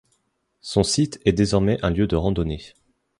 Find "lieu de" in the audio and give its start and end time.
1.91-2.15